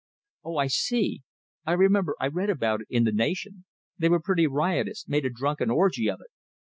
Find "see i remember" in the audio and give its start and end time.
0.65-2.15